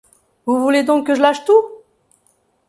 [0.47, 1.61] Vous voulez donc que je lâche tout...